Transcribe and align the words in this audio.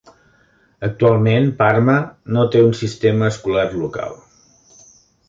Actualment, 0.87 1.45
Parma 1.59 1.97
no 2.37 2.45
té 2.55 2.63
un 2.69 2.73
sistema 2.79 3.29
escolar 3.35 3.67
local. 3.83 4.17